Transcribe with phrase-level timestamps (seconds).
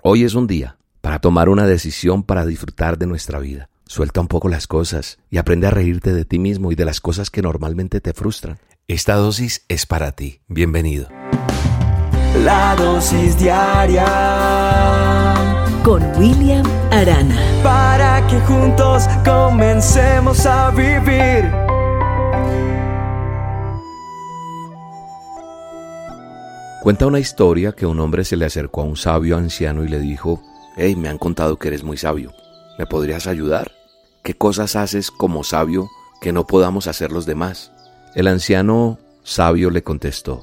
[0.00, 3.68] Hoy es un día para tomar una decisión para disfrutar de nuestra vida.
[3.84, 7.00] Suelta un poco las cosas y aprende a reírte de ti mismo y de las
[7.00, 8.60] cosas que normalmente te frustran.
[8.86, 10.40] Esta dosis es para ti.
[10.46, 11.08] Bienvenido.
[12.44, 14.06] La dosis diaria
[15.82, 17.36] con William Arana.
[17.64, 21.50] Para que juntos comencemos a vivir.
[26.88, 30.00] Cuenta una historia que un hombre se le acercó a un sabio anciano y le
[30.00, 30.40] dijo,
[30.74, 32.32] Hey, me han contado que eres muy sabio.
[32.78, 33.72] ¿Me podrías ayudar?
[34.22, 35.90] ¿Qué cosas haces como sabio
[36.22, 37.72] que no podamos hacer los demás?
[38.14, 40.40] El anciano sabio le contestó,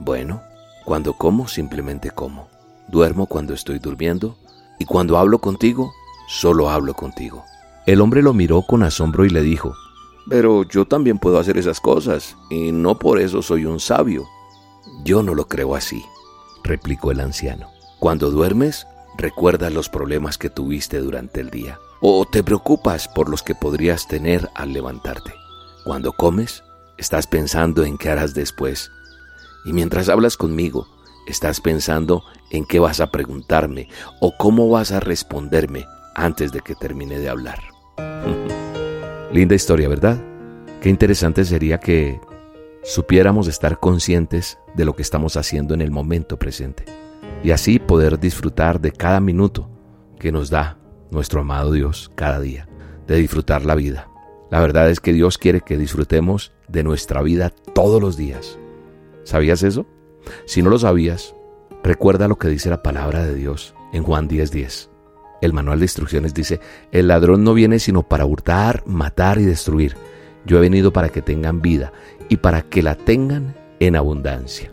[0.00, 0.42] Bueno,
[0.84, 2.48] cuando como simplemente como.
[2.88, 4.36] Duermo cuando estoy durmiendo
[4.80, 5.92] y cuando hablo contigo,
[6.26, 7.44] solo hablo contigo.
[7.86, 9.76] El hombre lo miró con asombro y le dijo,
[10.28, 14.24] Pero yo también puedo hacer esas cosas y no por eso soy un sabio.
[15.04, 16.02] Yo no lo creo así,
[16.62, 17.68] replicó el anciano.
[18.00, 18.86] Cuando duermes,
[19.18, 24.08] recuerdas los problemas que tuviste durante el día o te preocupas por los que podrías
[24.08, 25.34] tener al levantarte.
[25.84, 26.64] Cuando comes,
[26.96, 28.90] estás pensando en qué harás después.
[29.66, 30.88] Y mientras hablas conmigo,
[31.26, 33.88] estás pensando en qué vas a preguntarme
[34.20, 35.84] o cómo vas a responderme
[36.14, 37.58] antes de que termine de hablar.
[39.32, 40.18] Linda historia, ¿verdad?
[40.80, 42.20] Qué interesante sería que
[42.84, 46.84] supiéramos estar conscientes de lo que estamos haciendo en el momento presente
[47.42, 49.68] y así poder disfrutar de cada minuto
[50.18, 50.78] que nos da
[51.10, 52.68] nuestro amado Dios cada día,
[53.06, 54.08] de disfrutar la vida.
[54.50, 58.58] La verdad es que Dios quiere que disfrutemos de nuestra vida todos los días.
[59.24, 59.86] ¿Sabías eso?
[60.46, 61.34] Si no lo sabías,
[61.82, 64.90] recuerda lo que dice la palabra de Dios en Juan 10:10.
[65.40, 66.60] El manual de instrucciones dice,
[66.92, 69.96] el ladrón no viene sino para hurtar, matar y destruir.
[70.46, 71.92] Yo he venido para que tengan vida
[72.28, 74.70] y para que la tengan en abundancia.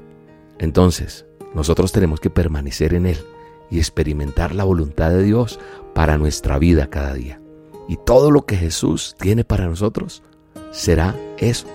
[0.59, 3.17] Entonces, nosotros tenemos que permanecer en Él
[3.69, 5.59] y experimentar la voluntad de Dios
[5.93, 7.41] para nuestra vida cada día.
[7.87, 10.23] Y todo lo que Jesús tiene para nosotros
[10.71, 11.67] será eso,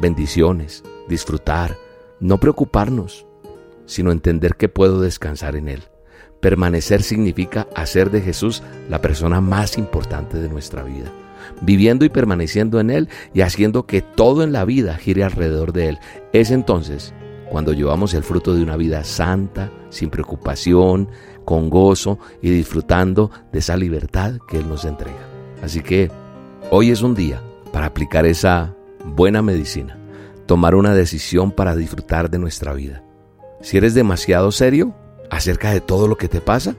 [0.00, 1.76] bendiciones, disfrutar,
[2.20, 3.26] no preocuparnos,
[3.86, 5.82] sino entender que puedo descansar en Él.
[6.40, 11.12] Permanecer significa hacer de Jesús la persona más importante de nuestra vida
[11.60, 15.88] viviendo y permaneciendo en Él y haciendo que todo en la vida gire alrededor de
[15.90, 15.98] Él.
[16.32, 17.14] Es entonces
[17.50, 21.08] cuando llevamos el fruto de una vida santa, sin preocupación,
[21.44, 25.28] con gozo y disfrutando de esa libertad que Él nos entrega.
[25.62, 26.10] Así que
[26.70, 27.42] hoy es un día
[27.72, 29.98] para aplicar esa buena medicina,
[30.46, 33.02] tomar una decisión para disfrutar de nuestra vida.
[33.60, 34.94] Si eres demasiado serio
[35.30, 36.76] acerca de todo lo que te pasa,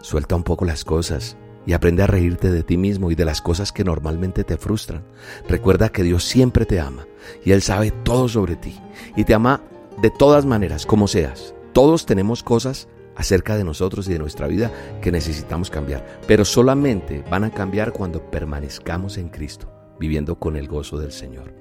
[0.00, 1.36] suelta un poco las cosas
[1.66, 5.04] y aprende a reírte de ti mismo y de las cosas que normalmente te frustran.
[5.48, 7.06] Recuerda que Dios siempre te ama
[7.44, 8.78] y Él sabe todo sobre ti
[9.16, 9.62] y te ama
[10.00, 11.54] de todas maneras, como seas.
[11.72, 17.24] Todos tenemos cosas acerca de nosotros y de nuestra vida que necesitamos cambiar, pero solamente
[17.30, 21.54] van a cambiar cuando permanezcamos en Cristo, viviendo con el gozo del Señor.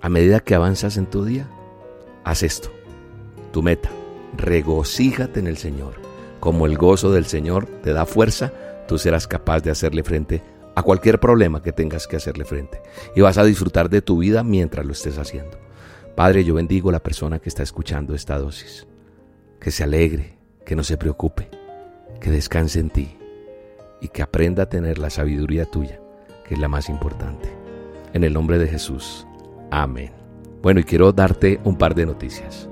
[0.00, 1.48] A medida que avanzas en tu día,
[2.24, 2.70] haz esto.
[3.52, 3.90] Tu meta,
[4.36, 5.94] regocíjate en el Señor.
[6.38, 8.52] Como el gozo del Señor te da fuerza,
[8.90, 10.42] tú serás capaz de hacerle frente
[10.74, 12.82] a cualquier problema que tengas que hacerle frente.
[13.14, 15.60] Y vas a disfrutar de tu vida mientras lo estés haciendo.
[16.16, 18.88] Padre, yo bendigo a la persona que está escuchando esta dosis.
[19.60, 21.48] Que se alegre, que no se preocupe,
[22.20, 23.16] que descanse en ti
[24.00, 26.00] y que aprenda a tener la sabiduría tuya,
[26.44, 27.48] que es la más importante.
[28.12, 29.24] En el nombre de Jesús.
[29.70, 30.10] Amén.
[30.62, 32.68] Bueno, y quiero darte un par de noticias.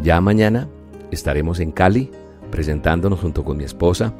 [0.00, 0.68] Ya mañana
[1.10, 2.08] estaremos en Cali
[2.52, 4.14] presentándonos junto con mi esposa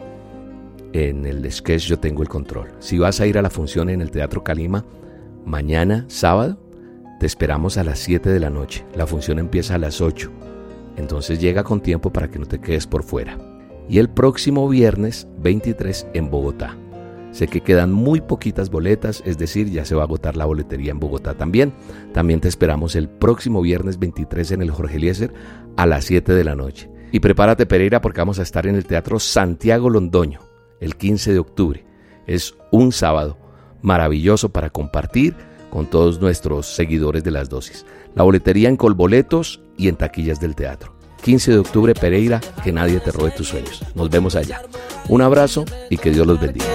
[0.93, 2.69] en el sketch Yo Tengo el Control.
[2.79, 4.85] Si vas a ir a la función en el Teatro Calima,
[5.45, 6.59] mañana, sábado,
[7.19, 8.85] te esperamos a las 7 de la noche.
[8.95, 10.31] La función empieza a las 8.
[10.97, 13.39] Entonces llega con tiempo para que no te quedes por fuera.
[13.89, 16.77] Y el próximo viernes 23 en Bogotá.
[17.33, 20.91] Sé que quedan muy poquitas boletas, es decir, ya se va a agotar la boletería
[20.91, 21.73] en Bogotá también.
[22.13, 25.33] También te esperamos el próximo viernes 23 en el Jorge Eliezer
[25.77, 26.91] a las 7 de la noche.
[27.13, 30.50] Y prepárate Pereira porque vamos a estar en el Teatro Santiago Londoño
[30.81, 31.85] el 15 de octubre.
[32.27, 33.39] Es un sábado
[33.83, 35.35] maravilloso para compartir
[35.71, 37.87] con todos nuestros seguidores de las dosis.
[38.15, 40.97] La boletería en Colboletos y en taquillas del teatro.
[41.23, 43.83] 15 de octubre, Pereira, que nadie te robe tus sueños.
[43.95, 44.63] Nos vemos allá.
[45.09, 46.67] Un abrazo y que Dios los bendiga.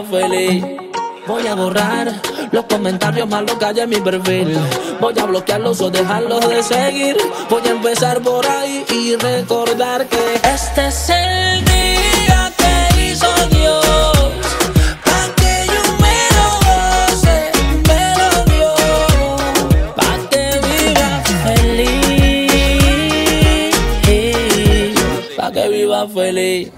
[0.00, 2.12] Voy a borrar
[2.52, 4.56] los comentarios malos que hay en mi perfil.
[5.00, 7.16] Voy a bloquearlos o dejarlos de seguir.
[7.50, 13.88] Voy a empezar por ahí y recordar que este es el día que hizo Dios.
[26.06, 26.77] feliz.